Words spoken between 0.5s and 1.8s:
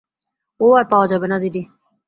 ও আর পাওয়া যাবে না দিদি।